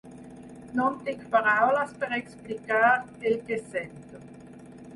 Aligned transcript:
No 0.77 0.87
tinc 1.09 1.27
paraules 1.35 1.93
per 2.05 2.11
explicar 2.17 2.81
el 3.33 3.39
que 3.51 3.61
sento. 3.77 4.25